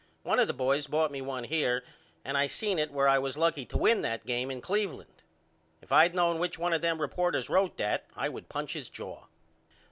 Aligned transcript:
One 0.23 0.39
of 0.39 0.47
the 0.47 0.53
boys 0.55 0.87
bought 0.87 1.11
one 1.15 1.43
here 1.43 1.83
and 2.25 2.35
I 2.35 2.47
seen 2.47 2.79
in 2.79 2.89
it 2.89 2.91
where 2.91 3.07
I 3.07 3.19
was 3.19 3.37
lucky 3.37 3.67
to 3.67 3.77
win 3.77 4.01
that 4.01 4.25
game 4.25 4.49
in 4.49 4.59
Cleveland. 4.59 5.21
If 5.79 5.91
I 5.91 6.07
knowed 6.07 6.39
which 6.39 6.57
one 6.57 6.73
of 6.73 6.81
them 6.81 6.99
reporters 6.99 7.51
wrote 7.51 7.77
that 7.77 8.05
I 8.15 8.27
would 8.27 8.49
punch 8.49 8.73
his 8.73 8.89
jaw. 8.89 9.25